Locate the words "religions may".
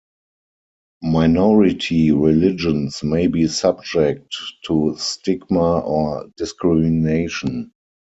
2.11-3.27